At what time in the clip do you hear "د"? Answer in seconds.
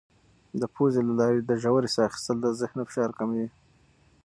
0.59-0.63, 1.43-1.51, 2.41-2.47